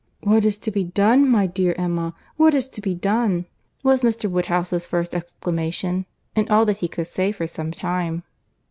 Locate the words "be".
0.71-0.83, 2.81-2.95